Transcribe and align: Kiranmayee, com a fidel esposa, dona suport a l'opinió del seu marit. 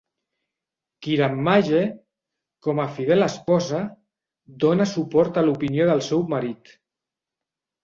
Kiranmayee, 1.07 1.81
com 2.69 2.81
a 2.85 2.87
fidel 2.95 3.27
esposa, 3.27 3.83
dona 4.65 4.89
suport 4.95 5.41
a 5.43 5.47
l'opinió 5.47 5.89
del 5.93 6.05
seu 6.11 6.27
marit. 6.35 6.77